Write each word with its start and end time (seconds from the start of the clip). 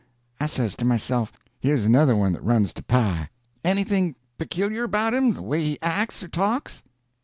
I 0.39 0.47
says 0.47 0.75
to 0.77 0.83
myself, 0.85 1.31
here's 1.59 1.85
another 1.85 2.15
one 2.15 2.33
that 2.33 2.43
runs 2.43 2.73
to 2.73 2.81
pie. 2.81 3.29
"Anything 3.63 4.15
peculiar 4.39 4.85
about 4.85 5.13
him?—the 5.13 5.43
way 5.43 5.61
he 5.63 5.77
acts 5.79 6.23
or 6.23 6.27
talks?" 6.27 6.81